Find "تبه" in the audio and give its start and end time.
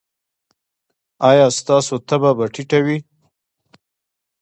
2.07-2.31